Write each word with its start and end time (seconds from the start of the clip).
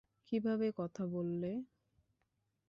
কীভাবে 0.27 0.67
কথা 0.77 1.03
বললে? 1.07 1.51